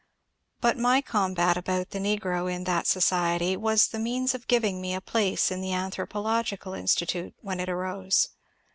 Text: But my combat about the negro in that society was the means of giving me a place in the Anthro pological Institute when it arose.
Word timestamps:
But 0.61 0.79
my 0.79 0.99
combat 0.99 1.57
about 1.57 1.91
the 1.91 1.99
negro 1.99 2.51
in 2.51 2.63
that 2.63 2.87
society 2.87 3.55
was 3.55 3.89
the 3.89 3.99
means 3.99 4.33
of 4.33 4.47
giving 4.47 4.81
me 4.81 4.95
a 4.95 4.99
place 4.99 5.51
in 5.51 5.61
the 5.61 5.69
Anthro 5.73 6.09
pological 6.09 6.73
Institute 6.75 7.35
when 7.41 7.59
it 7.59 7.69
arose. 7.69 8.29